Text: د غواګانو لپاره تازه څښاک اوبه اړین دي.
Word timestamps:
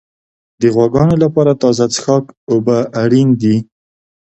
د 0.61 0.63
غواګانو 0.75 1.15
لپاره 1.23 1.51
تازه 1.61 1.85
څښاک 1.93 2.25
اوبه 2.51 2.77
اړین 3.01 3.29
دي. 3.41 3.57